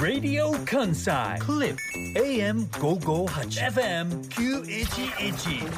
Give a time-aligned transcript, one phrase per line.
[0.00, 1.76] Radio Kansai Clip
[2.16, 5.70] AM 558 FM 911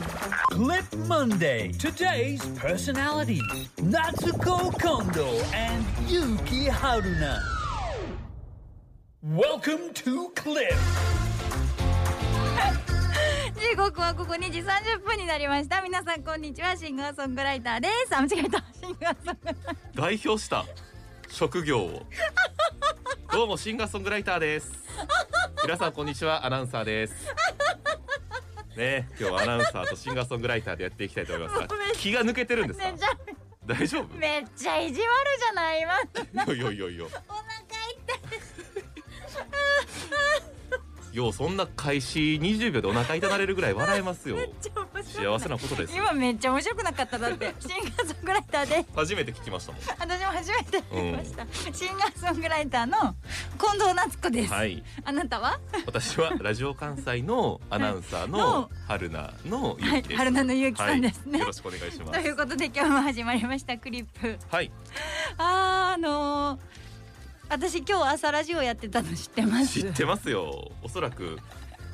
[0.50, 3.42] Clip Monday Today's personalities
[3.78, 7.40] Natsuko Kondo and Yuki Haruna
[9.22, 10.76] Welcome to Clip
[13.56, 20.64] 時刻はここ2時30分になりました皆さんこんにちはシンガーソングライターですあ間違えたシンガーソングライター代表した
[21.28, 22.02] 職業を
[23.32, 24.70] どうもシンガーソングライターです。
[25.62, 27.14] 皆さんこんにちはアナウンサーです。
[28.76, 32.86] ね今日はアナウンサーとシンガーソングライターでやっていきたいと思いますが気が抜けてるんですか？
[33.66, 34.16] 大丈夫？
[34.16, 35.00] めっちゃ意地悪
[35.38, 35.80] じゃない？
[35.82, 35.94] 今
[36.54, 37.04] いやいやいやいや
[41.12, 44.36] ようそんな開始20秒でお腹痛なれるぐらい笑えますよ。
[44.36, 48.86] めっちゃ面白い幸せなことです今めっちゃ面白くなかっただってシンガーソングライターで。
[48.94, 49.72] 初めて聞きました。
[49.72, 49.80] もん。
[49.82, 53.14] 私も初めて見ました、シンガーソングライターの
[53.58, 54.82] 近藤夏子です、はい。
[55.04, 55.58] あなたは？
[55.86, 61.32] 私はラジオ関西のアナウンサーの の春菜のゆはいうきです春菜のゆうきさんですね。
[61.32, 64.38] はいよろしくお願いしまというすことで今日も始まりましたクリップ。
[64.48, 64.70] はい。
[65.38, 66.79] あーあのー
[67.50, 69.80] 私今日朝ラジオやってたの知ってます？
[69.80, 70.70] 知ってますよ。
[70.82, 71.36] おそらく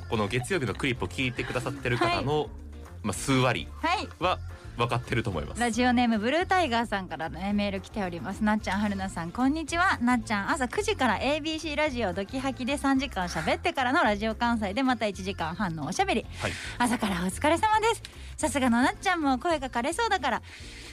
[0.07, 2.49] この月曜日のクリップを聞いてくださってる方の、
[3.01, 4.07] まあ数割はい。
[4.19, 4.37] は
[4.77, 5.59] 分かってると思います。
[5.59, 8.43] ラジオネームブルータイガーさんからの、ね、メール来ております。
[8.43, 9.97] なっちゃんはるなさんこんにちは。
[9.99, 16.25] なっちゃん朝9時から ABC ラジオドキハキで3時間喋ってからのラジオ関西でまた1時間半のおしゃべり。
[16.39, 16.51] はい。
[16.77, 18.03] 朝からお疲れ様です。
[18.37, 20.41] さすがのなっちゃんも声が枯れそうだから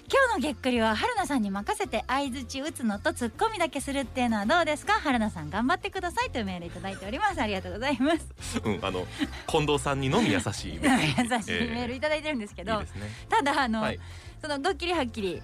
[0.07, 7.41] 今日のげっくりは春菜さんに任せて相づち打つのとツッコミだけするっていうのはどうですか春菜さん頑張ってくださいというメールいただいております。
[7.41, 8.61] ありがとうございます。
[8.65, 9.07] うんあの
[9.47, 14.01] 近藤さんにのみ優しい 優しいメールいただいてるんですけど、いいですねただあの、はい。
[14.43, 15.43] そのドッキリはっきり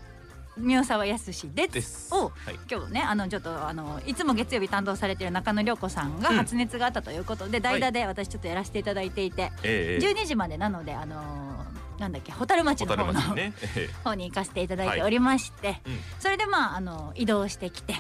[0.59, 2.15] 宮沢康史ですです。
[2.15, 2.59] をはい。
[2.71, 6.37] 今日ねあのちょっとあのいつも月曜日担当されている中野涼子さんがうん。
[6.37, 10.13] 発熱があったということで、代打で私ちょっとやらせていただいていて、ええええ。
[10.23, 16.01] 12時までなのであのーなんだっけ蛍町の小方の、ね、え 方に行かせていただいておりまして、えうん。
[16.19, 17.95] それでまああの移動してきて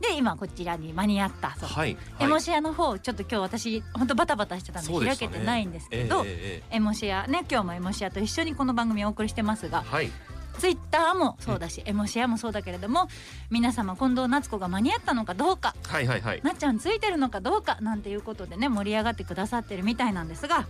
[0.00, 1.96] で今こちらに間に合ったそう、はい。
[2.20, 10.10] エモはいシアの方ちょっと今日私本当バタバタしてたんで開けてないんですけど、ええええエモシアね今日もエモシアと一緒にこの番組をお送りしてますがええはい。
[10.58, 13.08] ツイッターもそうだし、エモシアもそうだけれども
[13.50, 16.40] 皆様近藤夏子が間に合ったのかどうかはいはいはい。
[16.44, 20.66] なっちゃんついてるのかどうかなんていうことでね盛り上がってくださってるみたいなんですが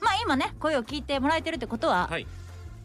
[0.00, 2.26] まあ今ね声を聞いてもらえてるってことは、はい。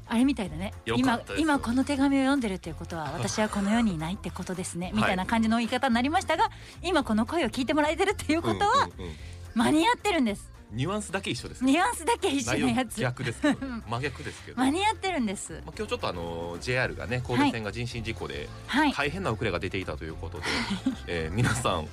[0.06, 0.74] あれみたいだね。
[0.86, 1.42] よか今ったです。
[1.42, 4.92] 今この手紙を読んでるっていうことは私はこの世にいないってことですね。
[4.94, 6.50] みたいな感じの言い方になりましたが
[6.82, 9.16] 今この声を聞いてもらえてるっていうことはうんうんうん
[9.56, 10.52] 間に合ってるんです。
[10.72, 13.00] ニュアンスだけ一緒ですニュアンスだけ一緒内容のやつ。
[13.00, 13.58] 逆ですけど
[13.88, 15.62] 真逆ですけど、ま間に合ってるんです。
[15.68, 18.94] あ、今日ちょっとあの JR がね神戸線が人身事故ではい。
[18.94, 20.46] 大変な遅れが出ていたということで、
[21.08, 21.88] えー皆さん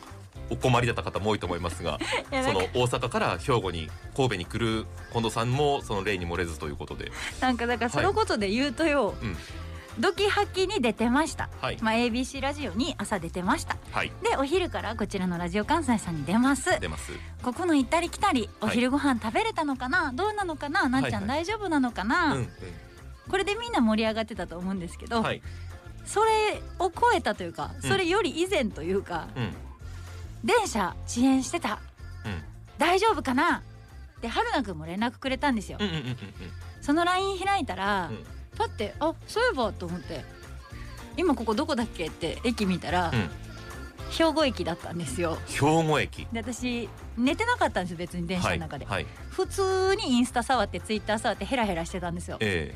[0.51, 1.99] お困りだった方も多いと思いますが
[2.31, 7.13] その大阪から兵庫に神戸に来る近藤さんもその例に漏れずということで。
[7.41, 9.37] なんかだからそのことで言うとよ、うん。
[9.99, 11.79] ドキハキに出てました、はい。
[11.83, 13.77] まあ、ABC ラジオに朝出てました。
[13.91, 14.13] はい。
[14.23, 16.79] でお昼からこちらのラジオ関西さんに出ます。
[16.81, 17.13] 出ます。
[17.43, 18.77] ここの行ったり来たりおはい。
[18.77, 20.89] 昼ご飯食べれたのかな、どうなのかな？
[20.89, 22.49] なっちゃんはい大丈夫なのかな、うん
[23.29, 25.43] これでみんな盛り上がってたと思うんですけど、うんはい。
[26.05, 27.89] それを超えたというかうん。
[27.89, 29.53] それより以前というか、うん
[30.45, 31.81] 電車遅延してた。
[32.25, 32.43] うん。
[32.79, 33.63] 大丈夫かな？
[34.23, 36.17] で春菜くんも連絡くれたんですよ、うんうんうんうん
[36.83, 38.25] その LINE 開いたら、うん。
[38.57, 40.25] パッてあそういえばと思って
[41.17, 43.31] 今ここどこだっけって駅見たら、うん。
[44.11, 45.39] 兵庫駅だったんですよ。
[45.47, 46.27] 兵庫駅。
[46.33, 52.39] で私寝てなかったんですよ別に電車はいの中で、はい普通にインスタ触ってツイッター触ってヘラヘラしてたんですよ。
[52.41, 52.75] え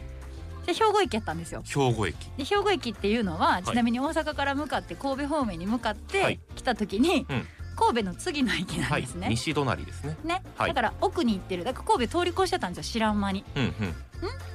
[0.67, 1.62] で兵庫駅やったんですよ。
[1.67, 2.17] え兵庫駅。
[2.37, 3.64] で兵庫駅っていうのは、い。
[3.64, 6.38] ちなみに大阪から向かって神戸方面に向かっはてい。
[6.55, 10.17] 来た時に、うん神戸の次の駅なんはいですね、西隣ですね。
[10.25, 10.69] ね、はい。
[10.69, 11.65] だから奥に行ってる。
[11.65, 13.44] だから神戸通り越してたんですよ知らん間に。
[13.56, 13.73] うんうん。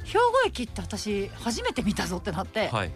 [0.04, 2.88] 兵庫駅って私初めて見たぞってなって、はい。
[2.88, 2.92] え？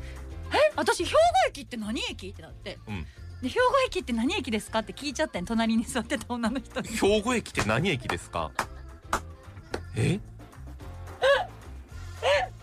[0.76, 1.18] 私兵庫
[1.50, 2.30] 駅って何駅？
[2.30, 2.80] ってなって。
[2.88, 3.06] うん。
[3.42, 6.88] で兵庫駅って何駅ですかって聞いちゃってん隣に座ってた女の人に。
[6.88, 8.52] 兵庫駅って何駅ですか？
[9.96, 10.20] え？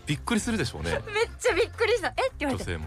[0.07, 0.91] びっくりするでしょうね。
[0.91, 2.07] めっちゃびっくりした。
[2.07, 2.11] え？
[2.11, 2.71] って言われて。
[2.71, 2.77] え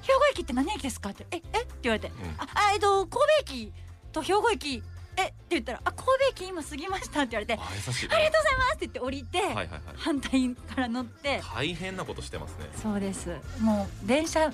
[0.00, 1.26] 兵庫駅って何駅ですかって。
[1.30, 1.36] え？
[1.36, 1.38] え？
[1.38, 2.08] って言われて。
[2.08, 2.12] ん。
[2.38, 3.72] ああえっと神戸駅
[4.12, 4.82] と兵庫駅。
[5.16, 6.12] えって言ったらあ神戸
[6.44, 8.08] 駅今過ぎましたって言われてああ優しい。
[8.08, 9.80] りがとうございますって言って降りて、はいはいはい。
[9.96, 11.42] 反対から乗って。
[11.54, 12.70] 大変なことしてますね。
[12.80, 13.36] そうです。
[13.60, 14.50] もう電車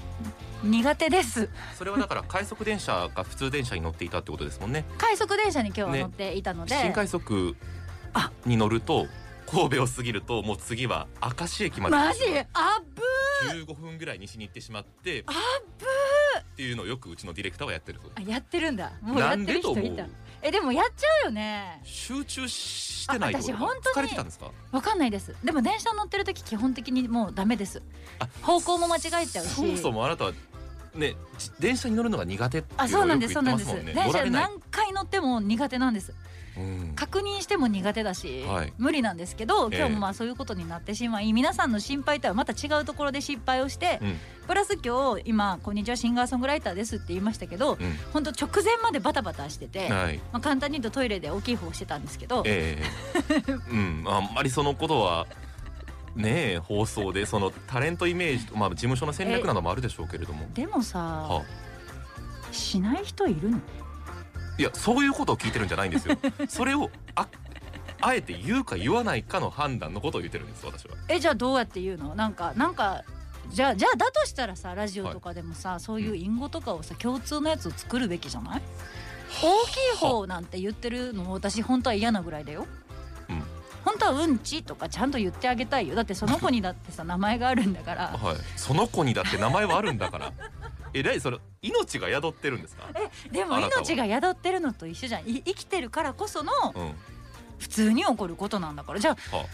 [0.64, 1.50] 苦手です。
[1.76, 4.84] それはだから 快速電車が普通電車に乗っていたってことですもんね。
[4.98, 7.54] 快速電車に今日はね乗っていたので、新快速
[8.14, 8.32] あ。
[8.46, 9.06] に乗ると
[9.46, 12.20] 神戸を過ぎるともう次は明石駅までマジ？
[12.54, 13.02] あぶ
[13.52, 15.32] 15分ぐらい西に行ってしまってあ
[15.78, 15.86] ぶ
[16.56, 18.90] っていうのをよくうちのディレクターはやってるそうあやってるんだ。
[19.02, 20.06] もうやってる人いた。
[20.40, 21.82] えでもやっちゃうよね。
[21.84, 23.94] 集中してない私本当に。
[23.96, 24.50] 疲れてたんですか？
[24.72, 25.36] わかんないです。
[25.44, 27.82] でも電車乗ってる時基本的にもうダメです。
[28.20, 29.50] あ方向も間違えちゃうし。
[29.50, 30.32] そもそもあなたは
[30.94, 33.96] ねじ電車に乗るのが苦手っていうあそうなんのをよくですそうなんです言ってます。
[33.98, 36.12] もんね電車何回乗っても苦手なんです。
[36.12, 36.16] うん
[36.94, 38.72] 確認しても苦手だし、はい。
[38.78, 39.78] 無理なんですけどええ。
[39.78, 44.18] 今日もまあそういうことになってしまい、皆さんの心配とはまた違うところで失敗をして、うん。
[44.46, 47.78] プラス今日今「こんにちはシンガーソングライターです」って言いましたけど、う
[48.12, 50.18] 本当直前までバタバタしてて、んはい。
[50.32, 52.82] まあ、簡単に言うとトイレで大きい方をしてたんですけど、え
[53.28, 53.42] え。
[53.70, 54.04] うん。
[54.06, 55.26] あんまりそのことは
[56.14, 60.48] ねえ放送でそのタレントイメージまあ事務所の戦略などもあるでしょうけれども。
[60.54, 61.42] でもさ、は
[62.52, 63.60] しない人いるの？
[64.58, 66.16] いやそういうことを聞いてるんじゃないんですよ。
[66.48, 67.26] それをあ
[68.00, 70.94] あえて言うか言わないかの判断のことを言ってるんです私は。
[71.08, 72.14] えじゃあどうやって言うの？
[72.14, 73.02] なんかなんか
[73.50, 78.62] じゃあじゃあだとしたらさラジオとかでもさ、そういう隠語とかをさ共通のやつを作るべきじゃない？
[79.42, 82.66] 大きい方なんて言ってるの私本当は嫌なぐらいだよ。
[83.28, 83.42] うん。
[83.84, 85.94] 本当はうんちとかちゃんと言ってあげたいよ。
[85.94, 88.06] だってその子にだってさ名前があるんだから。
[88.08, 88.36] はい。
[88.56, 90.32] その子にだって名前はあるんだから
[90.98, 92.84] えらいそれ命が宿ってるんですか？
[93.30, 95.28] でも命が宿ってるのと一緒じゃん。
[95.28, 96.92] い生きてるからこそのうん。
[97.58, 98.98] 普通に起こることなんだから。
[98.98, 99.44] じゃあは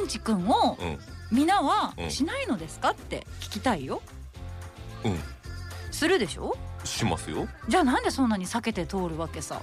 [0.00, 0.98] うんちくんをうん。
[1.32, 2.10] 皆はうん。
[2.10, 4.02] しないのですかって聞きたいよ。
[5.04, 5.18] うん。
[5.90, 6.54] するでしょ？
[6.84, 7.48] しますよ。
[7.68, 9.62] じゃあなんでそんなに避けて通るわけさ？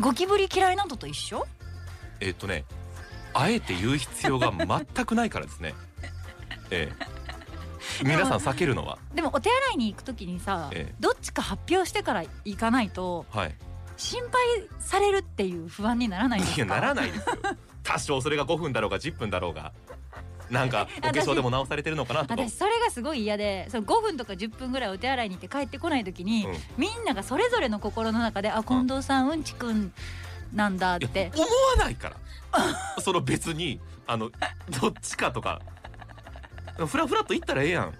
[0.00, 1.46] ゴキブリ嫌いなのと一緒？
[2.20, 2.64] えっとね
[3.34, 5.74] あえて言う必要が全くないからですね。
[6.70, 7.21] ええ
[8.02, 8.98] 皆さん避けるのは？
[9.14, 10.94] でもお手洗いに行く時にさ、ええ。
[11.00, 13.54] どっちか発表してから行かないとはい。
[13.96, 16.64] 心配されるっていう不安にならないんですか？
[16.64, 17.36] いやならないですよ。
[17.84, 19.72] 多少それが5分だろうが10分だろうが。
[20.50, 22.34] なんか お化粧でも直されてるのかなとか。
[22.42, 26.56] 私それがすごい嫌でその5分とか10分ぐらいお手洗いに行って帰ってこない時に、うん。
[26.76, 29.92] みんながそれぞれの心の中で「あ近藤さんうんちくん
[30.52, 31.30] なんだ」って。
[31.34, 31.48] 思わ
[31.84, 32.16] ないから。
[33.00, 34.30] その別にあの
[34.80, 35.62] どっちかとか
[36.76, 37.88] フラフラっと言ったらええやん。
[37.88, 37.90] い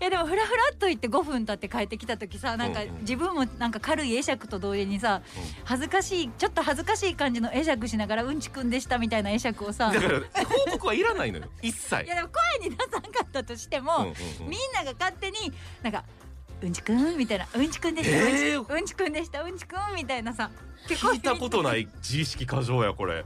[0.00, 5.22] やでもフラフラっと言って5分経って帰ってきた時さなんか自分もなんか軽い会釈と同時にさ
[5.64, 9.90] 恥ずかしいちょっと恥ずかしい感じの会釈しながらうんちくんでしたみたいな会釈をさ。
[9.92, 11.44] だから報告はいらないのよ。
[11.62, 12.04] 一切。
[12.04, 12.28] いやでも
[12.60, 14.14] 声に出さんかったとしても、うんうんうん。
[14.50, 15.52] みんなが勝手に
[15.82, 16.04] なんか
[16.62, 18.58] 「うんちくん」みたいな「うんちくんでした、えー。
[18.58, 20.50] うんちうんちくんでしたうんちくん」みたいなさ
[20.88, 23.24] 聞いたことない自意識過剰やこれ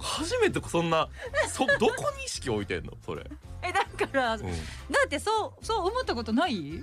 [0.00, 1.08] 初めてそんな
[1.48, 2.92] そどこに意識置いてんの？
[3.04, 3.24] それ、
[3.62, 4.48] えだから、うん、だ
[5.04, 6.82] ってそうそう思ったことない？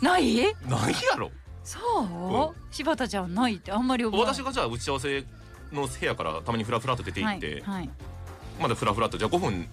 [0.00, 0.36] ない？
[0.68, 1.30] ないやろ。
[1.64, 5.24] そう、柴田ちゃんないってあんまり私がじゃあ打ち合わせ
[5.72, 7.90] の部屋からたまにフラフラっと出て行って、はいはい、
[8.60, 9.68] まだフラフラっとじゃあ5分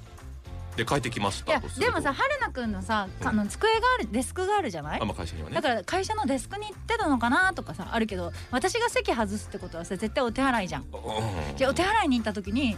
[0.75, 3.27] で帰ってきましいやたでもさ春菜くんのさ、うん。
[3.27, 4.99] あの机があるデスクがあるじゃない？
[4.99, 5.55] あ、まあ、会社にはね。
[5.55, 10.81] だから会社のデスクに行ってたのかなとかさあるけど私が席外すってことはさ絶対お手洗いじゃん。
[10.81, 11.57] うん。
[11.57, 12.77] じゃあお手洗いに行った時に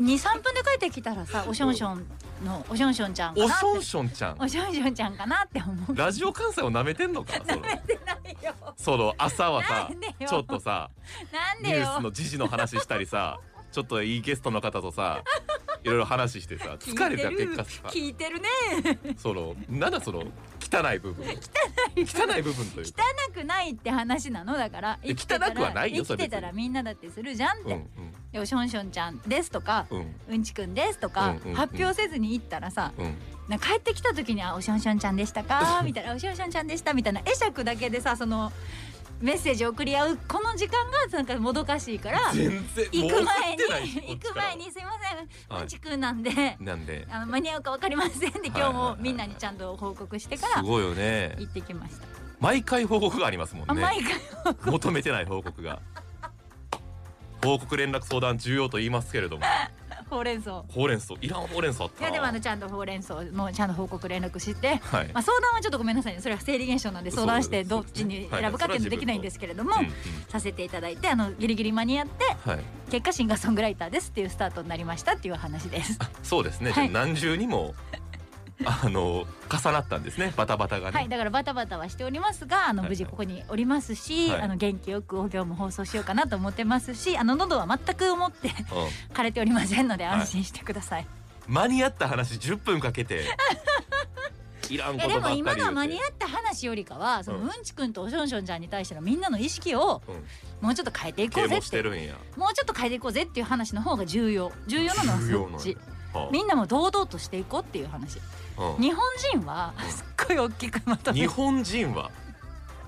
[0.00, 2.04] 23分で帰ってきたらさおしょんしょん
[2.44, 3.64] のおしょんしょんちゃんかなって。
[3.64, 4.36] おしょんしょんちゃん。
[4.38, 5.96] おしょんしょんちゃんかなって思う。
[5.96, 7.74] ラジオ関西を舐めてんのかそのない
[8.44, 8.54] よ。
[8.76, 9.90] その朝はさ
[10.28, 10.90] ちょっとさ
[11.32, 11.76] なんでよ。
[11.78, 13.38] ニュースの時事の話したりさ
[13.72, 15.22] ちょっといいゲストの方とさ
[15.84, 17.82] いろいろ話してさ疲れた結果さ。
[17.88, 18.48] 聞いてるね。
[19.18, 20.20] そのなんだその
[20.60, 21.26] 汚い部分。
[21.26, 22.66] 汚い部分。
[22.70, 23.02] というか。
[23.30, 24.56] 汚くないって話なの？
[24.56, 27.86] だからえ生きてたら汚くはないよ生きてたらみんなだってするじゃんって、うん
[28.32, 29.86] でおしょんしょんちゃんですとか
[30.28, 30.42] うん。
[30.42, 31.54] ちくんですとか、うんうんうん。
[31.54, 33.14] 発表せずに行ったらさうん。
[33.48, 38.50] な帰ってきた時に「あおしょんしょんちゃんでしたか?」みたいな「おしょんしょんちゃんでした」みたいな会釈だけでさその
[39.20, 43.62] メッセージを送り合うこの時間がなんかもどかしいから行く前に
[44.08, 51.36] 行く前に「すいませんはいうんちくんなんでなんであの間に合うか分かりません」で今日も みんなにちゃんと報告してからすごいよね。
[51.38, 52.06] 行ってきました。
[52.40, 53.82] 毎回報告がありますもんね。
[53.82, 55.80] あ毎回求めてない報告が。
[57.42, 59.44] 報告連絡相談重要と言いますけれども
[60.08, 60.64] ほうれん草。
[60.68, 61.14] ほうれん草。
[61.20, 62.08] いらんほうれん草あったな。
[62.08, 65.10] いやでもあのちゃんとほうれん草もちゃんと報告連絡してはい。
[65.12, 66.20] まあ、相談はちょっとごめんなさいね。
[66.20, 69.72] それは生理現象なんで相談してどっちに選ぶかっていうのできないんですけれども、
[70.28, 72.60] させていただいてあのギリギリ間に合ってはい。
[72.90, 75.96] 結果シンガーソングライターですっていうスタートになりましたっていう話です。
[76.00, 76.90] あそうですね、はい。
[76.90, 77.74] 何重にも
[78.64, 84.42] あの重なったんですねバタバタがね、はい、だからバタバタはしておりますがあのはい無事ここにおりますし、はい。
[84.42, 88.50] あの元気よくお業も放送しようかなと思ってますしあの喉は全く思って
[89.12, 90.20] 枯れておりませんのではい。
[90.20, 91.06] 安心してください。
[91.48, 93.24] うん、間に合った話10分かけて
[94.70, 95.52] いらんことばっかり言うて。
[95.52, 100.24] も今のは間に合った話よりかはそのううんんちくんとおしょんしょんちゃんに対してのみんなの意識をうん。
[100.60, 104.50] もうちょっと変えていこうぜっしててるんや、もうちょっと変えていこうぜっていう話の方が重要。
[104.66, 105.74] 重要なのはそっち。
[105.74, 105.93] はあ
[106.30, 108.20] みんなも堂々としていこうっていう話。
[108.58, 108.82] うん。
[108.82, 109.02] 日本
[109.32, 112.10] 人はすっごい大きくまとめ日本人は？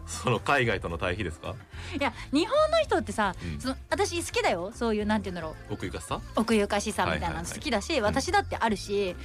[0.07, 1.55] その海外との対比ですか？
[1.99, 3.61] いや日本の人ってさ、うん。
[3.61, 4.71] その私好きだよ。
[4.73, 5.75] そういうなんて言うんだろう。
[5.75, 6.21] 奥ゆかしさ？
[6.37, 9.17] 奥ゆかしさみたいなの好きだし、私だってあるし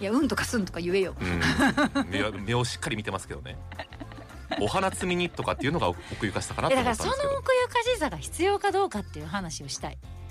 [0.00, 1.14] いやうんとかすんとか言えよ。
[1.20, 2.44] うん。
[2.44, 3.58] 目をしっかり見てますけどね。
[4.60, 9.94] お花摘みにとかっていうのが奥ゆかしさかなだからその奥ゆかしさが必要かどうかっていう話をしたい。
[9.94, 10.21] うん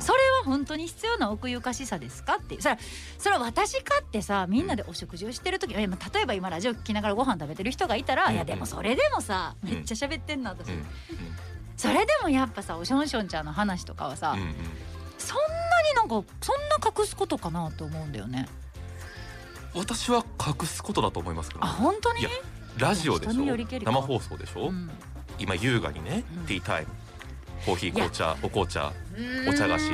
[0.00, 2.36] それは本当に必要な奥ゆかしさですか？
[2.36, 2.80] ってそれは
[3.18, 8.34] それは私かってさみんなでお食事をしてる時、いやまあ例えば今ラジオ聞きながらご飯食べてる人がいたら、うん。
[8.34, 10.84] いやでもそれでもさめっちゃ喋ってんな私、うん。
[11.76, 14.54] それでもやっぱさおしょんしょんちゃんの話とかはさ、うんうん。
[15.18, 15.44] そんな
[15.88, 18.48] になんかそんな隠すことかなと思うんだよね。
[19.74, 22.26] 私は隠すことだと思いますけどあね本当に？
[22.76, 23.44] ラジオでしょ？
[23.44, 24.90] 生放送でしょ、うん。
[25.38, 26.46] 今優雅にね、うん。
[26.46, 26.88] ティータイム
[27.64, 28.92] コーヒー紅茶お紅茶
[29.48, 29.90] お茶菓子。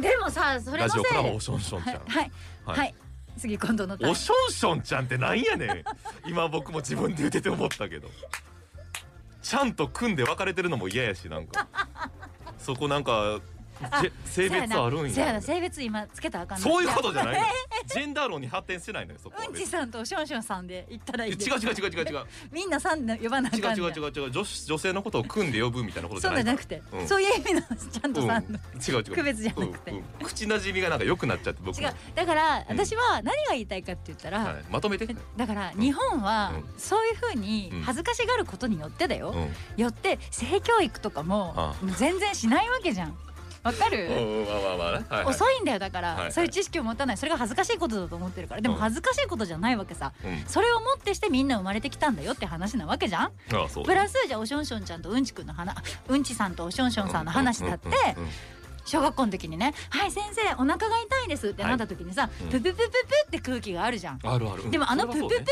[0.00, 2.30] でもさそれラジオからもおしょんしょんちゃん、はい。
[2.64, 2.94] はい、
[3.38, 5.84] 次今度のおしょんしょんちゃんってなんやねん。
[6.28, 8.08] 今僕も自分で言ってて思ったけど。
[9.42, 11.68] ちゃんと組んで別れてるのも嫌やしなんか。
[12.58, 13.55] そこなんかじ
[14.24, 15.40] 性別あるんや。
[15.40, 16.64] 性別今つけたらあかんな。
[16.64, 17.46] そういうことじゃないの
[17.86, 19.48] ジェンダー論に発展してないのよそこは。
[19.48, 22.26] うんちさんとションションさんで言ったらいい違う違う違う違う違う。
[22.50, 24.30] みんなさんで呼ばなあ違う違う違う違う。
[24.30, 27.08] 女子女性のことを組んで呼ぶみたいなことじそうゃないじゃなくて、うん。
[27.08, 29.04] そういう意味のちゃんとさんの、違う違う。
[29.14, 29.90] 区別じゃなくて。
[29.90, 29.96] うん。
[29.98, 30.04] うん。
[30.22, 31.94] 口なじみがなんか良くなっちゃって僕も違う。
[32.14, 35.06] だからうん私は何が言いたいかって言ったら、はい、まとめて、
[35.36, 36.64] だから日本はうん。
[36.78, 39.82] そういうふうに恥ずかしがることによってだよ、うん。
[39.82, 41.74] よって性教育とかもあ。
[41.96, 43.16] 全然しないわけじゃん
[43.66, 45.06] わかる、うんうんまあまあまあね。
[45.08, 45.34] はいはい。
[45.34, 46.32] 遅いんだよだから、はいはい。
[46.32, 47.16] そういう知識を持たない。
[47.16, 48.60] それが恥ずかしいことだと思ってるから。
[48.60, 48.80] でもうん。
[48.80, 50.12] 恥ずかしいことじゃないわけさ。
[50.24, 50.44] うん。
[50.46, 53.24] それをもってしてみんな生まれてきたんだよって話なわけじゃん。
[53.24, 53.30] あ
[53.64, 55.76] あそうプラスじゃあおしょんしょんちゃんとうんちくんの話
[56.08, 56.54] うんちさん。
[56.54, 56.92] とおしょん。
[56.92, 57.10] しょん。
[57.10, 57.24] さん。
[57.24, 58.22] の話だってうん。
[58.22, 58.28] うん。
[58.28, 58.30] うん。
[58.84, 62.48] 小学校の時にね「はい先生お腹が痛いです」ってなった時にさ「うん。
[62.50, 64.20] プププププ」って空気があるじゃん。
[64.22, 64.70] あるあるうん。
[64.70, 65.44] でもあのプププププ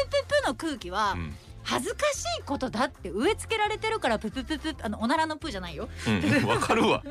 [0.46, 1.16] の空気は
[1.64, 5.88] 恥ずかしいことだって植え付けられてるからププププあのおならのプーじゃないよ。
[6.06, 6.14] うん。
[6.22, 7.02] う んわかるわ。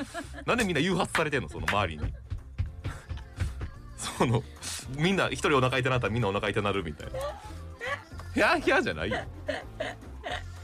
[0.46, 2.14] なんでみんな誘発されてんのその周りに。
[3.98, 4.44] その
[4.96, 7.20] みんな一人お腹痛なったらみんなお腹痛なるみたいな。
[8.34, 9.18] ひゃーひゃーじゃないよ。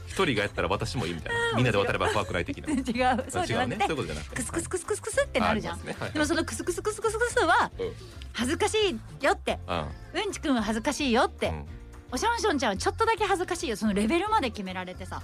[0.06, 1.56] 一人がやったら私もいいみたいな。
[1.56, 2.68] みんなで渡れば怖くない的な。
[2.74, 3.76] 違うそうじゃ違うね。
[3.76, 4.36] なくてそういうことじゃなくて。
[4.36, 7.92] クスクスクスクスクスってなるじゃん、でもそのクスクスクスクスクスはうん。
[8.32, 9.58] 恥ずかしいよって。
[9.66, 11.66] あうんちくんは恥ずかしいよって、うん
[12.12, 13.76] おしょんしょんちゃんはちょっとだけ恥ずかしいよ。
[13.76, 15.22] そのレベルまで決められてさ。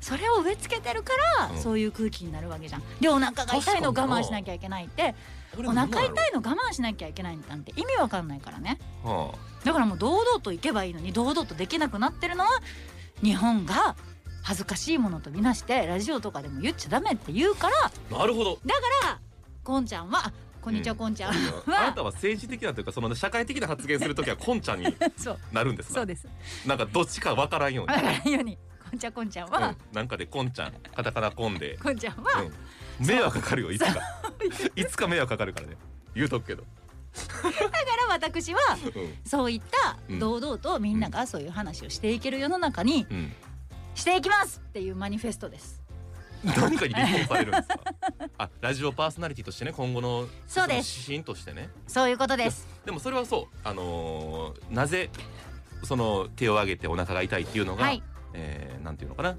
[0.00, 1.58] それを植え付けてるから、うん。
[1.58, 2.82] そういう空気になるわけじゃん。
[3.00, 5.14] でお腹が痛いの我慢しなきゃいけないって。
[5.58, 8.78] お腹痛いの我慢しなきゃいけないなんて意味わかんないからね。
[9.04, 9.30] あ。
[9.64, 12.50] だからもう堂々と行けばいいのに堂々とできなくなってるのは
[13.22, 13.96] 日本が
[14.42, 17.90] 恥ずかしいものとみなしてラジオとかでも言っちゃダメって言うから。
[18.12, 18.58] あなるほど。
[18.66, 19.18] だから
[19.62, 20.32] こんちゃんはあ
[20.64, 20.98] こんにちはうん。
[20.98, 21.30] こんちゃん。
[21.30, 21.34] あ
[21.66, 24.86] なはたは政治的なというかその社会的な発言するときはこんちゃんに。
[25.52, 25.94] なるんですか？
[25.96, 26.26] そうです。
[26.66, 27.92] なんかどっちかわからんように。
[27.94, 28.56] だからように。
[28.90, 30.72] こんちゃんこんちゃんは、うん、なんかでこんちゃん。
[30.94, 33.94] カタカナこんで、こんちゃんは、うん、迷惑かかるよいつか。
[34.76, 35.76] いつか迷惑かかるからね。
[36.14, 37.76] 言うとくけど、だか
[38.08, 38.60] ら私は
[38.94, 39.14] うん。
[39.26, 40.18] そういったうん。
[40.18, 43.32] 堂々とみんながそういう話をしていける世の中にうん、
[43.94, 45.82] していきますっていうマニフェストです。
[46.44, 47.93] 何かに立候補されるんですか？
[48.36, 50.98] あラジオパーソナリティとしてね今後のそうです。
[51.10, 51.68] 指針としてね。
[51.86, 52.66] そういうことです。
[52.84, 55.10] でもそれはそうあのーなぜ
[55.84, 58.02] その手を挙げてお腹が痛いっていうのが、はい。
[58.32, 59.36] えーなんていうのかな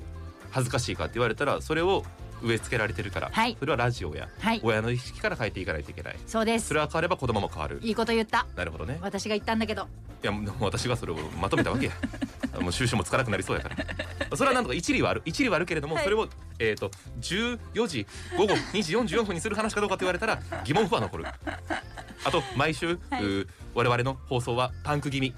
[0.52, 2.04] 恥ずかしいかって言われたらそれを
[2.42, 3.56] 植え付けられてるから、はい。
[3.60, 4.28] それはラジオや。
[4.40, 6.16] はい、親の意識から変えていかないといけない。
[6.28, 6.68] そうです。
[6.68, 6.80] それ。
[6.80, 7.80] は変われば子供も変わる。
[7.82, 8.46] いいこと言った。
[8.56, 8.98] なるほどね。
[9.02, 9.88] 私が言ったんだけど。
[10.24, 11.92] いや私がそれをまとめたわけや。
[12.60, 14.38] もう収集もつかなくなりそうやから。
[14.38, 15.22] それはなんとか一理はある。
[15.26, 16.04] 一理はあるけれども、はい。
[16.04, 16.28] それを
[16.60, 16.90] えっ、と
[17.22, 21.26] 14時午後2時44分にする話かどうかと言われたら疑問符は残る。
[22.24, 23.48] あと毎週、はい。
[23.74, 25.34] 我々の放送はパンク気味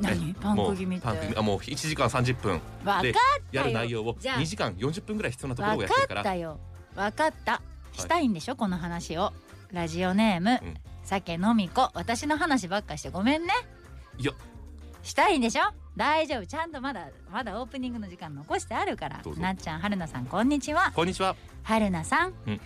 [0.00, 0.28] 何？
[0.28, 1.06] ねパンク気味って？
[1.36, 2.60] あもう1時間30分
[3.02, 3.14] で
[3.50, 4.38] やる内容をじゃあ。
[4.38, 6.58] 2時間40分ぐらい必要なところをやってるかったよ。
[6.94, 7.62] わかった。
[7.92, 8.56] したいんでしょ？
[8.56, 9.32] この話を。
[9.72, 10.74] ラジオネーム、うん。
[11.02, 11.90] 酒飲み子。
[11.94, 13.52] 私の話ばっかしてごめんね。
[14.18, 14.32] いや。
[15.02, 15.62] したいんでしょ？
[15.96, 16.46] 大丈夫。
[16.46, 19.20] ちゃんとまだまだオープニングの時間残してあるから。
[19.38, 20.92] なっちゃん春菜さんこんにちは。
[20.94, 21.36] こんにちは。
[21.62, 22.60] 春菜さん、うん。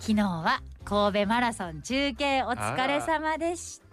[0.00, 2.42] 昨日は神戸マラソン中継。
[2.42, 3.87] お疲れ様でした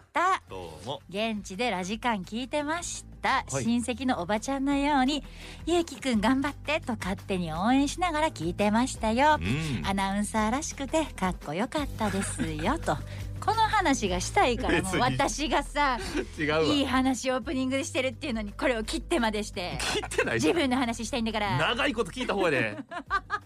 [0.50, 1.02] どうも。
[1.10, 3.64] 現地でラジカン聞いてました、はい。
[3.66, 5.22] 親戚のおばちゃんのように
[5.68, 9.86] 「ゆうきくん頑張って」と勝手に応援しながら聞いてましたようん。
[9.86, 12.98] アナウンサーらしくてかっこよかったですよと。
[13.46, 16.00] この話がしたいからもう私がさ
[16.40, 16.60] 違うわ。
[16.62, 20.56] いい話オープニングでしてるっていうのにこれを切ってまでして聞いてないじゃん。
[20.56, 21.58] 自分の話したいんだから。
[21.58, 22.78] 長いこと聞いた方やで。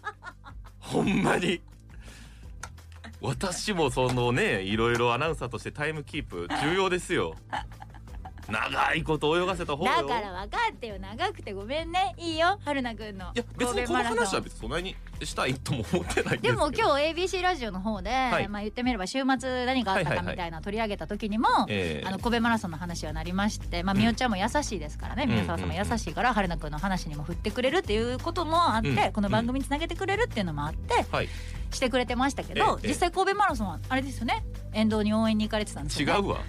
[0.80, 1.62] ほんまに
[3.22, 7.36] 私もそのねいろいろアナウンサーとしてタイムキープ重要ですよ。
[8.50, 9.92] 長いこと泳がせた方よ。
[9.92, 11.00] だから分かってよ。
[11.00, 12.16] 長くてごめんね。
[12.18, 12.60] いいよ。
[12.66, 18.48] 春菜くんのいや別にこの話は別にそんなにしたいとも思ってないんでも今日 ABC ラジオの方で、い。
[18.48, 22.08] まあ言ってみれば週末何があったかみたいな取り上げた時にも、ええ。
[22.08, 31.30] あの神戸マラソンの話はなりまして、まあ、みおちゃんも優しいですからね、うん宮沢さんも優しいから春菜くんの話にも振ってくれるっていうこともあって、うんこの番組につなげてくれるっていうのもあって、はい。
[31.72, 32.88] してくれてましたけど、ええ。
[32.90, 34.44] 実際神戸マラソンはあれですよね。
[34.74, 36.40] 沿道に応援に行かれてたんですよ、ね、違うわ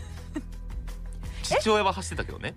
[1.58, 2.54] 父親は走ってたけどね。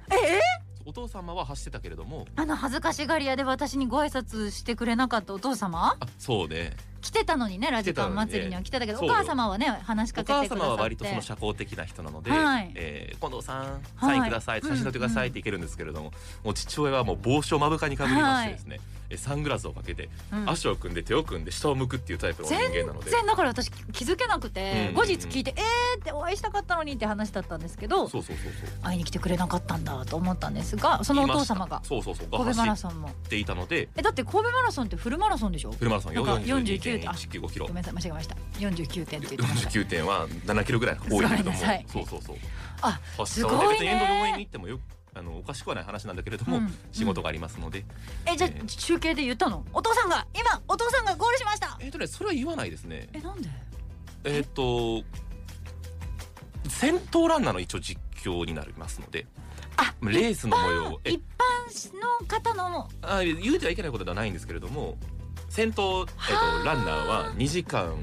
[0.86, 2.28] お父様は走ってたけれども。
[2.36, 5.96] あの恥ずかしがり屋で私にご挨拶してくれなかったお父様？
[6.00, 6.76] あそうね。
[7.02, 10.56] 来てたのにねラジカン祭りには来てたけどお母様はね話しおかけてくださって。
[10.56, 12.72] 母様は割とその社交的な人なので、はい。
[12.76, 16.12] えー近藤さんサインください、写真撮ってくださいっていけるんですけれども、
[16.44, 20.50] もう父親はもう帽子を目深にかぶりましてですね、えサングラスをかけて、うん。
[20.50, 23.12] 足を組んで手を組んで下を向くっていうタイプの人間なので。
[23.12, 24.96] 全然だから私気づけなくて、うん。
[24.96, 28.82] 後日聞いて「えー!」ってお会いしたかったのにって話だったんですけどそうそうそうそう。
[28.82, 31.82] 会いに来てくれなかったんだと思ったんですがそのお父様が。
[31.84, 32.30] そうそうそう。
[32.30, 33.08] が神戸マラ走ソンも。
[33.10, 33.90] っていたので。
[33.96, 35.72] えだって神戸マラソンってフルマラソンでしょ？
[35.72, 38.36] フルマラソンなんか42.195キロごめんなさい間違えました。
[38.60, 39.70] 49点って言ってました。
[39.70, 42.38] 49点は7キロぐらい多いけれどもそうそうそう。
[42.82, 44.80] あすごいねエンドで応援に行ってもよ
[45.16, 47.86] あのおかしくはない話なんだけれども、うん仕事がありますので、
[48.26, 48.66] えじゃあえー。
[48.66, 49.64] 中継で言ったの？
[49.74, 51.78] お父さんが今お父さんがゴールしました。
[51.80, 53.10] えっとねそれは言わないですね。
[53.14, 53.50] えなんで？
[54.24, 55.04] えっと
[56.70, 59.26] 先頭ランナーの一応実況になりますので。
[59.76, 61.12] あレースの模様をえ。
[61.12, 64.98] 一般の方のあ言うてはいけないことではないんですけれども
[65.50, 67.96] 先頭、えっと、ランナーは2時間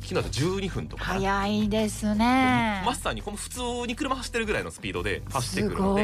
[0.00, 1.04] 昨日だと12分とか。
[1.04, 2.82] 早いですね。
[2.84, 5.94] まさにこの普通に車走ってるぐらいのスピードで走ってすくるの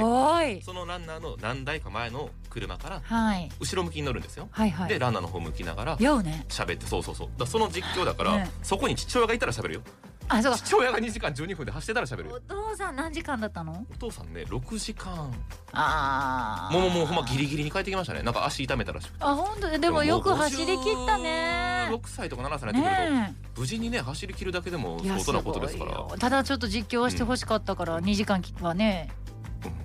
[0.41, 3.51] でそのランナーの何台か前の車からはい。
[3.59, 4.49] 後ろ向きに乗るんですよ。
[4.51, 4.89] はいはい。
[4.89, 7.29] でランナーの方向きながら喋ってそうそうそう。
[7.37, 8.51] だその実況だから、ね。
[8.63, 9.81] そこに父親がいたら喋るよ
[10.29, 10.59] あそうか。
[10.59, 13.87] 父親が2時間12分で走ってたら喋るおよ父さん何時間だったの？
[13.95, 15.33] お父さんね6時間。
[15.73, 18.23] あもうもうほんまギリギリに帰ってきましたね。
[18.23, 19.17] なんか足痛めたらしくて。
[19.21, 21.89] あ本当でもよく走り切ったね。
[21.91, 26.05] 6歳とか7歳になってくると、ね無事にね走り切るだけでも相当なことですから。
[26.19, 29.09] ただちょっと実況はしてほしかったから2時間はね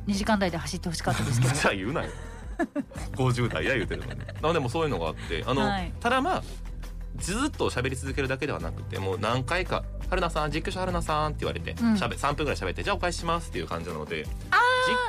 [0.08, 1.54] 2時間台で走ってほしかったですけど。
[1.56, 2.10] じゃあ言うなよ。
[3.14, 4.20] 50代や言うてるのに。
[4.20, 5.94] なのでもうそういうのがあってあの、はい。
[6.00, 6.44] ただまあ
[7.18, 11.98] ずっと喋り続けるだけではなくてもう何回か「春菜さん実況者春菜さん」って言われて、うん。
[11.98, 14.26] しゃべ3分ぐらい喋って「じゃあお返しします」っていう感じなので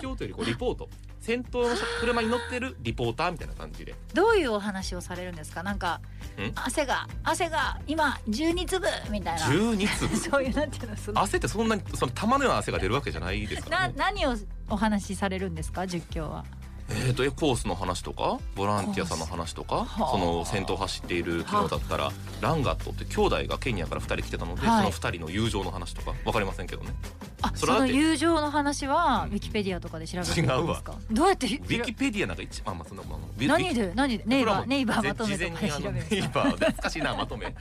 [0.01, 0.89] 実況というよりこうリポート。
[1.21, 3.95] 先頭の車に乗ってるリポーターみたいな感じで。
[4.13, 5.63] どういうお話をされるんですか？
[5.63, 6.01] なんか
[6.37, 6.51] ん？
[6.57, 9.47] 汗が汗が今12粒みたいな。
[9.47, 10.17] 12粒？
[10.19, 11.21] そういうなんていうのその。
[11.23, 14.35] 汗ってそんなにその玉のような汗が出るわけじゃないですからなね何を
[14.69, 15.87] お話しされるんですか？
[15.87, 16.45] 実況は
[16.91, 20.11] えー、とえコースの話とかボランティアさんの話とかはあ。
[20.11, 24.93] その先頭走っている昨日だったらランガットって兄弟がケニアから2人来てたので、はい。
[24.93, 26.91] その2人の友情の話とか分かりませんけどね。
[27.43, 29.33] あその友情の話はうん。
[29.33, 30.95] ウィキペディアとかで調べてるんですか？
[31.11, 34.25] どうやって ウィキペディアなんか一番まあそのまあウィ何で何で？
[34.27, 37.55] ネイバーネイバーまとめ事とかで調べるんですかネイバー 懐かしいなまとめ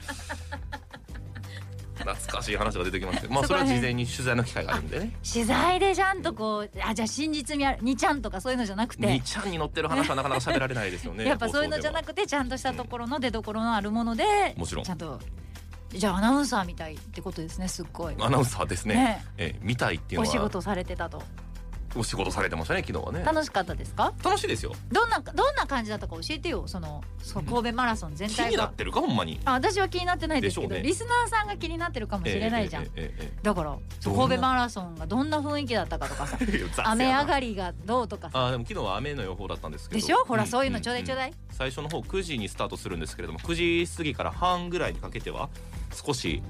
[1.96, 5.12] 懐かしい話が出てきますけどまあそれは事前に取材の機会があるんでね。
[5.32, 9.06] 取材でちゃんとこうあじゃあ真実味あるにちゃんとかそういうのじゃなくて。
[9.06, 14.84] 2ちゃんに乗ってる話はなかなか喋られないですよね やっぱそういうのじゃなくくてちゃんとしたところの出所のあるものでもちろん。
[14.84, 15.18] ちゃんと
[15.90, 18.14] じゃあアナウンサーみたいってことですねすっごい。
[18.18, 18.94] アナウンサーですね。
[18.94, 19.24] ね。
[19.36, 20.30] えー見たいっていうのは。
[20.30, 21.22] お仕事されてたと
[21.94, 23.22] お仕事されてましたね昨日はね。
[23.24, 24.12] 楽しかったですか？
[24.24, 24.72] 楽しいですよ。
[24.90, 26.64] どんなどんな感じだったか教えてよ。
[26.66, 28.50] そのそう神戸マラソン全気体が。
[28.50, 29.00] になってるか？
[29.00, 29.40] ほんまに。
[29.44, 30.82] あ私は気になってないですけどね。
[30.82, 36.38] リスナーさんが気になってるかもしれないじゃん、えええええだから神戸マラソンがどんな雰囲気だったかとかさ。
[36.90, 38.46] 雨上がりがどうとかさ。
[38.46, 40.00] あーでも昨日は雨の予報だったんですけど。
[40.00, 40.24] でしょ？
[40.24, 41.30] ほらんそういうのちょうだいちょうだい。
[41.30, 45.48] ん最初の方9時にスタートするんですけれども9時過ぎから半ぐらいにかけては
[45.94, 46.42] 少し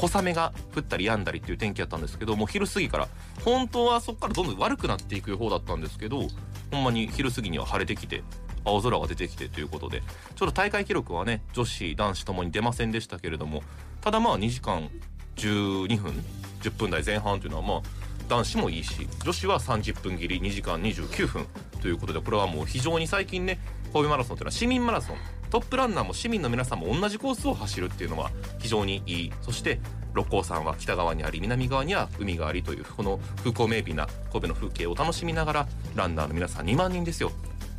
[0.00, 3.08] 小雨が降ったり止んだりっていう天気だったんですけどもう昼過ぎから
[3.44, 6.22] 本当はそこからどんどん悪くなっていく予報だったんですけど
[6.70, 8.22] ほんまに昼過ぎには晴れてきて
[8.64, 10.02] 青空が出てきてということで
[10.36, 13.62] ちょっと大会記録はね女子男子ともに出ませんでしたけれども
[14.00, 14.88] ただまあ2時間
[15.36, 16.24] 12分
[16.62, 17.80] 10分台前半というのはまあ
[18.28, 21.46] 男子もいいし女子は30分切り2時間29分
[21.80, 23.58] ということでこれはもう非常に最近ね
[23.92, 25.16] 神戸マラソンというのは市民マラソン
[25.50, 29.32] トップランナーも市民の皆さんも同じコースを走るっていうのは非常にいい。
[29.42, 29.80] そして
[30.14, 37.30] 六甲山は北側にあり南側には海がありというこの風光明媚な神戸の風景を楽しみながらランナーの皆さん2万人ですよ、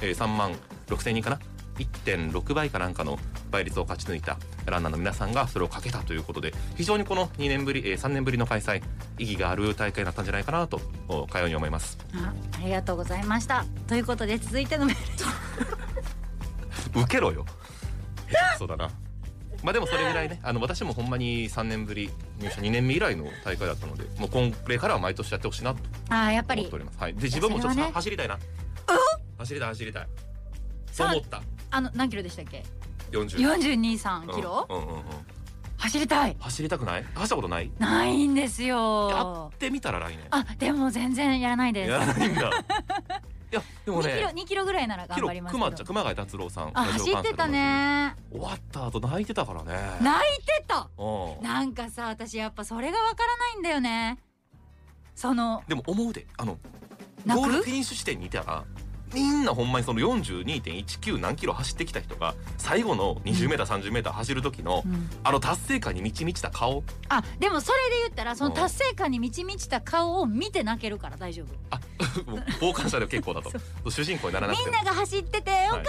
[0.01, 0.53] えー、3万
[0.87, 1.39] 6千人かな
[1.77, 3.17] ？1.6倍かなんかの
[3.49, 8.81] 倍率を勝ち抜いたランナーの皆さんがそれをかけたということで非常にこの2年ぶり、えー、3年ぶりの開催
[9.17, 10.79] 意義がある大会になったんじゃないかなと
[11.27, 11.97] かように思います。
[12.13, 13.65] あありがとうございました。
[13.87, 14.95] ということで続いてのメー
[16.93, 17.01] ル。
[17.01, 17.45] 受けろよ
[18.61, 18.89] そだな。
[19.63, 20.39] まあでもそれぐらいね。
[20.43, 26.61] あの私もほんまに3年ぶり入社2年目以来の大会だったのでもうこれからは毎年やってほしいなとああやっぱり。
[26.61, 27.93] 思っております、はい、で自分もちょっとそれはね。
[27.93, 28.39] 走りたいな。
[29.37, 30.07] 走りたい走りたい。
[30.91, 31.41] そう思った。
[31.71, 32.63] あの何キロでしたっけ
[33.11, 35.03] ？40 423キロ、うんうんうんうん。
[35.77, 36.35] 走りたい。
[36.39, 37.03] 走りたくない？
[37.15, 37.71] 走ったことない？
[37.79, 40.25] ないんですやよってみたら来年。
[40.31, 41.89] あでも全然やらないです。
[41.91, 42.49] やらないんだ。
[42.49, 42.51] い
[43.51, 45.65] やでも2キロね2キロぐらいなら頑張りますけど。
[45.65, 48.15] 熊ちゃん熊谷達郎さん走ってたね。
[48.31, 49.73] 終わった後泣いてたからね。
[50.01, 50.89] 泣いてた。
[50.97, 51.43] うん。
[51.43, 54.19] なんかさ私やっぱそれがわからないんだよね。
[55.15, 56.57] そのでも思うであの
[57.27, 58.63] ゴールフィニッシュ地点にいたら
[59.13, 65.09] みんなほんまにその42.19何キロ走ってきた人が最後の 20m30m 走る時のうん。
[65.23, 66.83] あの達成感に満ち満ちた顔。
[67.09, 68.55] あでもそれで言ったらそのうん。
[68.55, 71.47] 達成感に満ち満ちた顔を見て泣けるから大丈夫。
[71.71, 71.79] あ
[72.59, 73.51] 傍観者で結構だと。
[73.89, 74.71] 主人公にならなくても。
[74.71, 75.85] みんなが走ってて「おかえりよ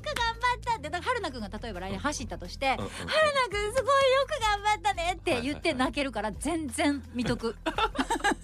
[0.00, 0.90] く頑張った」って。
[0.90, 3.08] だから春菜くんが例えば来年走ったとしてうんうん「春菜
[3.48, 7.50] くんすごいよく頑張ったね」って言って泣けるから全然見とく。
[7.50, 7.54] ね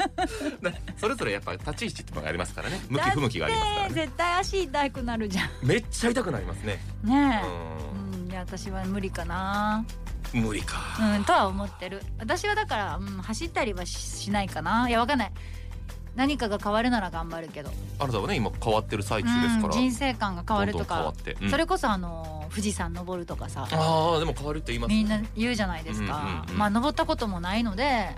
[0.97, 2.81] それぞれやっぱ立ち位置ってのがありますからね。
[2.89, 3.95] 向き不向きがありますからね。
[3.95, 5.49] 絶対足痛くなるじゃん。
[5.63, 6.81] めっちゃ痛くなりますね。
[7.03, 7.47] ねえ。
[7.47, 9.79] ううんいや私は無理かな。
[9.79, 9.87] ん
[10.33, 10.77] 無理か。
[11.17, 12.03] うんとは思ってる。
[12.19, 14.89] 私はだから、うん、走ったりはししないかな。
[14.89, 15.33] いやわかんない。
[16.17, 21.51] 何かが変わるなら頑張るけど、あなたはね今変わってる最中ですうん、から人生観が変わるとどんどん変わかって、うん。
[21.51, 23.67] それこそあの富士山登るとかさ。
[23.71, 26.59] ああでも変わるって言いますみんな言うじゃないですか、うんうんうん。
[26.59, 28.11] まあ登ったこともないので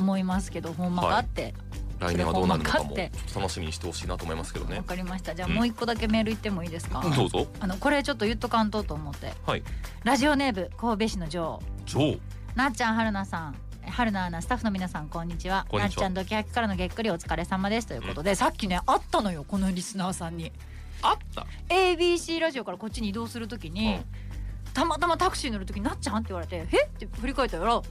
[0.00, 1.54] 思いますけどほんまかって。
[2.00, 2.96] 来年はどうなるのかも
[3.36, 5.34] 楽しみにしてほしいなと思いますけどわ、ねかりました。
[5.34, 5.54] じゃあうん。
[5.54, 7.46] もう一個だけメール言ってもいいですか、どうぞ。
[7.60, 9.34] あのこれちょっと言っとかんとと思って。
[9.44, 9.62] はい。
[10.02, 12.20] ラジオネーム神戸市の女王ジョー。
[12.54, 13.54] なっちゃんはるなさん。
[13.86, 15.66] はるなアナスタッフの皆さんこんにちは。
[15.68, 16.04] こんにちは。
[16.04, 20.52] なっちゃんドキハキからのげっくりお疲れ様ですということで、さっきね会ったのよこのリスナーさんに。
[21.02, 24.04] あった？ABC ラジオからこっちに移動するときに、うん。
[24.72, 26.84] たまたまタクシー乗るときになっちゃんって言われて「え？
[26.84, 27.82] っ?」て振り返ったら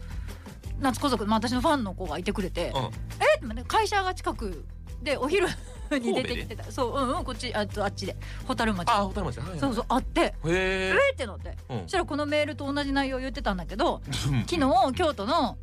[0.81, 2.83] 夏子族、まあ、私のファンの子がいてくれて「うん。
[2.83, 3.61] え？
[3.61, 4.65] っ?」会社が近く
[5.01, 5.47] でお昼
[5.91, 6.71] に出てきてた。
[6.71, 8.15] そううんうんこっちあとあっちで。
[8.47, 9.39] 蛍町あ、ホタル町。
[9.39, 10.93] はいはいそうそう会って「へえ。
[10.93, 11.13] え？
[11.13, 11.57] っ?」てなって。
[11.69, 11.81] うん。
[11.83, 14.45] そしたらこのメールと同じ内容言ってたんだけどうん。
[14.47, 15.57] 昨日京都の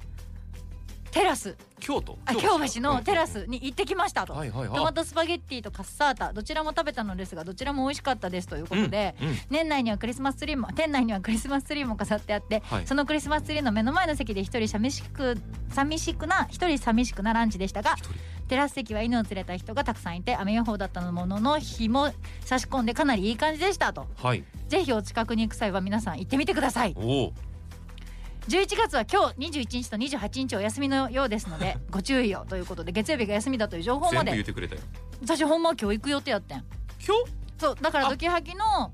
[1.17, 2.19] テラス京都？
[2.27, 4.35] あ京橋のテラスに行ってきましたと。
[4.35, 4.77] はいはいはい。
[4.77, 15.39] トマトスパゲッティとカッサータどちらも食べたのですがどちらも美味しかったですということで、うんうん年内にはクリスマスツリーも店内にはクリスマスツリーも飾ってあって、はいそのクリスマスツリーの目の前の席で一人寂しく
[15.71, 17.97] 寂しくな一人寂しくなランチでしたが
[18.49, 22.13] テラス席は犬を連れた人がたくさんいて雨予報だったものの日も
[22.45, 24.45] 差し込んでかなりいい感じでしたとはい。
[24.69, 26.95] ぜひお近くに行く際は皆さん行ってみてください。
[28.49, 34.81] 11月は今日21日と28日お休みのようですので ご注意をということで月曜日が休みだという情報ま全部言っでてくれたよ。
[35.21, 36.59] 私ほんまは今日行く予定やってん
[37.05, 37.17] 今
[37.59, 38.93] そうだからドキハキの。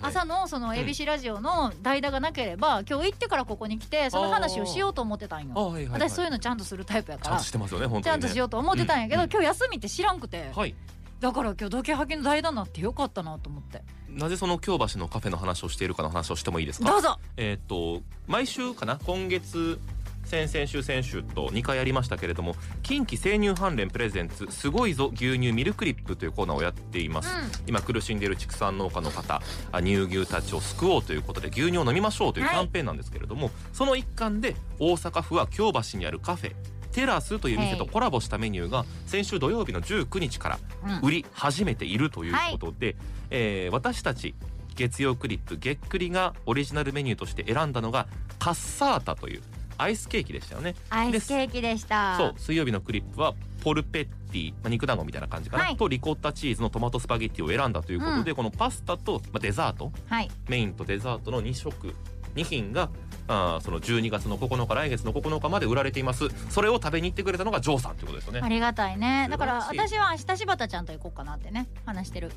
[0.00, 6.08] 朝のその ABC ラジオの代打がなければ今日行ってからここに来てその話をしようと思ってたんあ、よはいはいはい。
[6.08, 8.26] 私そういうのちゃんとするタイプやからちゃんとしてますよね本ちゃ当にね。
[8.26, 10.74] んとしようと思ってたんやけどうん今日休みって知らんくてはい。
[11.24, 13.80] だから今日ドキハキの代打になってよかったなと思って。
[14.10, 16.90] なぜその京橋のカフェの話をしているかの話をしてもいいですか？
[16.90, 17.18] どうぞ。
[17.38, 19.80] えーっと毎週かな今月
[20.26, 27.30] 先々週先週と2回やりましたけれども近畿生乳関連プレゼンツすごいぞ牛乳ミルクリップというコーナーをやっています、う
[27.66, 32.54] 今苦しんでいる畜産農家の方あ乳牛たちを救おうということで牛乳を飲みましょうというはい。
[32.54, 36.52] キャンペーンなんですけれども、その一環で大阪府は京橋にあるカフェ
[36.94, 41.08] テラスという店とコラボしたメニューが先週土曜日の19日からうん。
[41.08, 42.96] 売り始めているということで、
[43.30, 44.34] えー私たち
[44.76, 48.06] 月曜クリップげっくりがオリジナルメニューとして選んだのが
[48.38, 49.42] カッサータという
[49.78, 50.74] アイスケーキでしたよね。
[50.90, 52.16] アイスケーキでした。
[52.16, 55.76] そう水曜日のクリップはポルペッティ、まあ、肉団子みたいな感じかな、はい。
[55.76, 59.92] とリコッタチーズのトマトスパゲッティを選んだということで、このパスタと、まあ、デザート。
[60.08, 60.30] はい。
[60.48, 61.94] メインとデザートの2食
[62.34, 62.90] 2品が
[63.26, 66.28] あーその12月の9日来月の9日まで売られています。
[66.50, 68.40] それを食べに行ってくれたのがジョーさんということですよね。
[68.42, 69.28] ありがたいね。
[69.30, 72.30] だから私は明日柴田ちゃんと行こうかなってね話してる。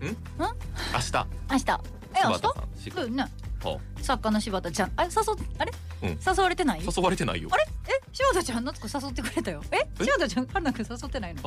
[0.00, 0.16] 明日？
[1.50, 1.80] 明日。
[2.14, 3.24] え明柴日田さんしそうね。
[3.62, 4.92] は作家の柴田ちゃん。
[4.96, 5.24] あれ誘っ
[5.58, 6.08] あれ、うん。
[6.10, 6.80] 誘われてない？
[6.80, 7.48] あ誘われてないよ。
[7.52, 7.66] あれ？
[7.88, 8.01] え？
[8.12, 9.62] 柴田ちゃん夏子誘ってくれたよ。
[9.70, 9.78] え？
[10.00, 10.04] え？
[10.04, 11.42] 柴田ちゃん春菜くん誘ってないの？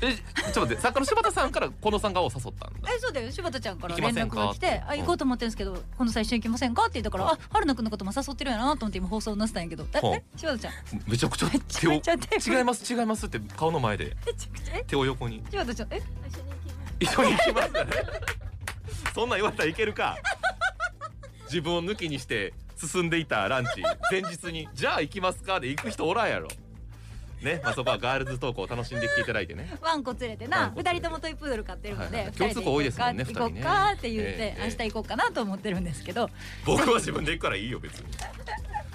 [0.00, 2.90] えちょっと待って作家の柴田さんから近藤さん側を誘ったんだ。
[2.94, 3.32] えそうだよ。
[3.32, 7.38] 柴田ちゃんから連絡が来て「あ行こうと思ってるんですけど近藤さん一緒に行きませんか?」って言ったから「あ。
[7.50, 9.86] 春菜くんのことも誘ってるやな」と思って今放送なせたんやけど。
[9.92, 10.22] え？
[10.36, 10.72] 柴田ちゃん。
[11.08, 14.16] めちゃくちゃ手を違います違いますって顔の前で。
[14.86, 15.42] 手を横に。
[15.50, 16.02] 柴田ちゃんえ？
[17.00, 17.72] 一緒に行きます。
[17.72, 17.80] ね
[19.14, 20.16] そんなん言われたらいけるか。
[21.46, 23.82] 自分を抜きにして進んでいたランチ。
[24.10, 26.48] 前日にじゃあ行きますかで行く人おらんやろ。
[27.42, 29.76] ねまあそこはガールズトークを楽しんできていただいてね。
[29.82, 32.32] ワンコ連れてワな二人ともトイプードル飼ってるので、はいはい。
[32.32, 33.60] 二人共通項多いですもんね行こう二人ね。
[33.62, 36.30] かって言って、ええ明日行こうかなと思ってるんですけど。
[36.64, 38.06] 僕は自分で行くからいいよ別に。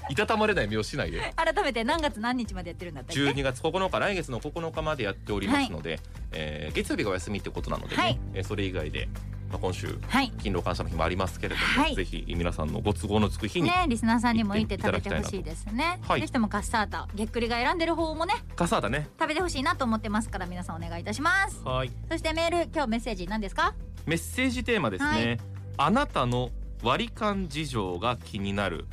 [0.10, 1.34] いたたまれない目をしないで。
[1.38, 6.00] 改めて何月何日までやってるんだったっけ？12月9日来月の9日までやっておりますので、
[6.32, 8.20] えー月曜日がお休みってことなのでね、はい。
[8.34, 9.08] えーそれ以外で、
[9.50, 10.32] まあ、今週はい。
[10.38, 11.96] 勤労感謝の日もありますけれども、はい。
[11.96, 16.00] ぜひ皆さんのご都合のつく日に、ねリスナーさんにも行って食べてほしいですね。
[16.08, 16.22] はい。
[16.22, 19.08] ぜひともカッサータげっくりが選んでる方もねカサータね。
[19.20, 21.62] 食べてほしいなと思ってますから皆さんお願いいたします。
[21.64, 21.92] はい。
[22.10, 23.74] そしてメール今日メッセージ何ですか？
[24.06, 25.40] メッセージテーマですね、はい。
[25.78, 26.52] あなたの
[26.84, 28.86] 割り勘事情が気になる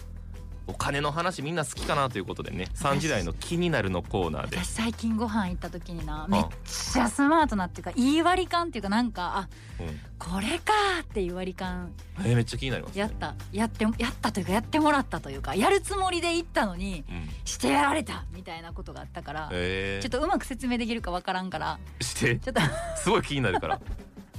[0.69, 4.57] お金の話みんな好きかなということでね3時台の気になるのコーナーで。
[4.57, 9.49] 私最近ご飯行った時になめっちゃスマートなっていうかいい割り勘っていうかなんかあ
[9.81, 10.01] うん。
[10.19, 11.93] これかーっていう割り勘。
[12.21, 13.35] えーめっちゃ気になります、やった。
[13.53, 17.29] やってやったというかやってもらったというかやるつもりで行ったのにうん。
[17.45, 22.37] してやられたみたいなことがあったから、えー、ちょっとうまく説明できるかわからんからして。
[22.39, 22.61] ちょっと
[22.99, 23.81] すごい気になるから。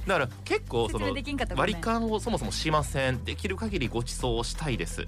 [0.06, 1.12] だから結構その
[1.54, 3.24] 割り勘をそもそもしません。
[3.24, 5.06] できる限りご馳走をしたいです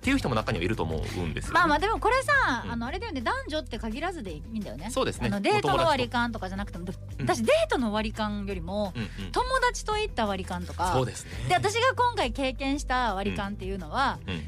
[0.00, 2.72] っていう人も中にはいると思うんですよ、ね、まあまあでもこれさ、うん。
[2.72, 3.20] あのあれだよね。
[3.20, 4.88] 男女って限らずでいいんだよね。
[4.90, 5.28] そうですね。
[5.28, 7.26] あのデートの割り勘とかじゃなくてもうん。
[7.26, 9.32] 私デートの割り勘よりもうんうん。
[9.32, 10.92] 友達と行った割り勘とか。
[10.94, 11.30] そうですね。
[11.50, 14.40] で私が今回経験した割り勘っていうのは、うん。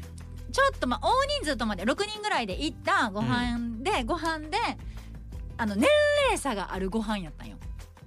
[0.51, 4.57] ちょっとまあ大人数とまで6人ぐらいで行ったご飯で、ご飯で
[5.57, 5.87] あの年
[6.25, 7.57] 齢差があるご飯やったんよ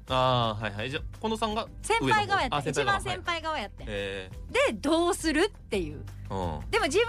[0.09, 0.91] ああはいはい。
[0.91, 4.31] じゃあ近藤さんが先輩側やったあ一番先輩側やって、え
[4.69, 6.05] でどうするっていう。
[6.29, 7.07] でも自分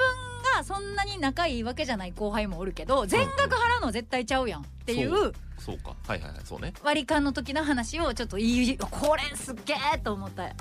[0.56, 5.78] がそんなに仲いいわけじゃない後輩もおるけど全額払うの絶対ちゃうやんっていうそう。
[5.78, 5.96] か。
[6.08, 6.40] はいはいはい。
[6.44, 6.74] そうね。
[6.84, 10.52] 割り勘の時の話をちょっと言いこれすっげえと思った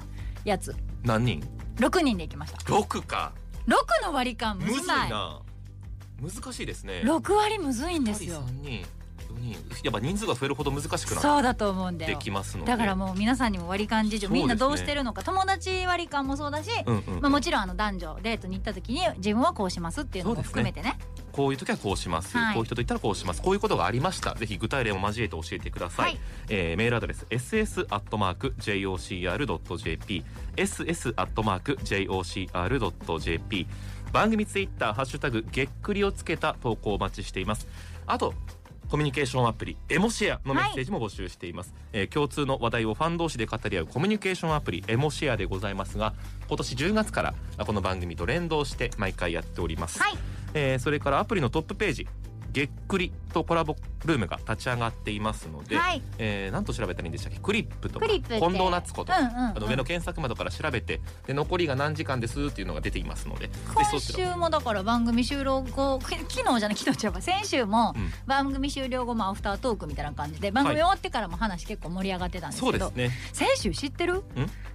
[0.44, 0.74] やつ。
[1.04, 2.58] 何人？6人で行きました。
[2.70, 3.32] 六か。
[3.66, 5.40] 6の割り勘むむずいずな。
[6.20, 7.02] 難しいですね。
[7.04, 8.42] 6割むずいんですよ。
[8.46, 8.86] 三人
[9.82, 12.72] やっぱ人数が増えるほど難しくなそうだと思うんだってよきますので。
[12.72, 15.22] だからもう皆さんにも割り勘事情みんなどうしてるのか。
[15.22, 16.70] 友達割り勘もそうだし、
[17.20, 20.98] まあ、もちろんあの男女デートに行った時に自分はこうしますっていうのも含めてね。
[21.32, 22.54] こういう時はこうします、はい。
[22.54, 23.42] こういう人と言ったらこうします。
[23.42, 24.34] こういうことがありました。
[24.34, 26.18] ぜひ具体例を交えて教えてください、はい。
[26.48, 30.24] えーメールアドレス ss アットマーク jocr.jp
[30.56, 33.66] ss アットマーク jocr.jp
[34.12, 37.66] 番組ツイッターハッシュタグげっくりをつけた投稿をお待ちしています。
[38.06, 38.34] あと
[38.90, 46.14] コミュニケーションアプリエモシェアのメッセージも募集しています、えー共通の話題をファン同士で語り合うコミュニケーションアプリエモシェアでございますが
[46.48, 50.14] 今年10月からあこの番組と連動して毎回やっております、はい。
[50.54, 52.08] えーそれからアプリのトップページ
[52.52, 56.02] げっくりとコラボルームが立ち上がっていますので、はい。
[56.18, 57.38] えー、何と調べたらいいんでしたっけ？
[57.38, 59.12] クリップとか近藤夏子と。
[59.12, 59.38] か、うんうんうん。
[59.38, 68.10] あの上の検索窓から調べてで残りが何時間ですっていうのが出ていますのでぜ今週もだから番組終了後き昨日じゃない昨日ちゃうわ先週もうん。
[68.26, 73.10] 番組終了後もアフタートークみたいな感じで番組終わってからも話結構盛り上がってたんですけど、そうですね。
[73.32, 74.22] 先週知ってる？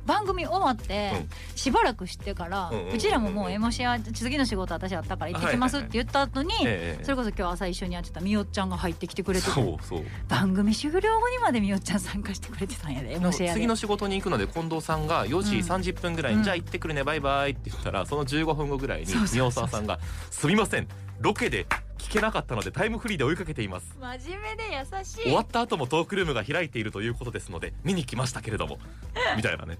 [0.06, 1.30] 番組終わってうん。
[1.56, 7.04] しばらくしてから、うんうんうんうんうちらももうエモシア次の仕事私あったから行ってきますって言った後に、ええ。
[7.04, 9.52] それこそ今日朝一緒にやってたみおっちゃんが入ってきてくれてて。
[9.52, 10.04] そうそう。
[10.28, 13.20] 番組終了後にまでみおっちゃん参加してくれてたんやで
[13.54, 15.68] 次の仕事に行くので近藤さんが4時うん。
[15.68, 16.44] 30分ぐらいに、うん。
[16.44, 20.88] じゃあ行ってくるねバイバイって言ったらその15分後ぐらいにそうそうそう宮尾沢さんが「すみません。
[21.20, 21.68] ロケで
[22.02, 25.24] 聞けなかったのでタイムフリーで追いかけています」真面目で優しい。
[25.24, 28.80] 終わった後もトークルームが開いているということですので見に来ましたけれども。
[29.36, 29.78] みたいなね。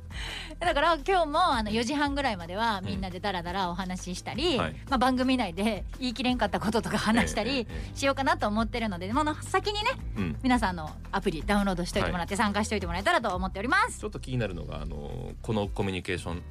[0.60, 4.76] だから今日もあの4時半ぐらいまではみんなでダラダラお話ししたり、はい。
[4.90, 10.40] まあ、番組内で言い切れんかったこととか話したりええええしようかなと思ってるので、この先にねうん。
[10.44, 14.00] 皆さんのアプリダウンロードしといてもらって参加しておいてもらえたらと思っております。
[14.00, 16.44] ちょっと気になるのがあのこのコミュニケーション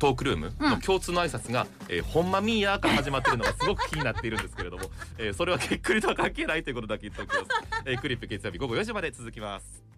[0.00, 0.80] トークルームのうん。
[0.80, 4.84] 共通の挨拶が、えーほんまみーやーから始まってるのがすごく気になっているんですけれども、
[5.18, 7.44] えーそれはげっくりとは関係ないということだけ言っておきます、
[7.84, 9.89] えークリップ月曜日午後4時まで続きます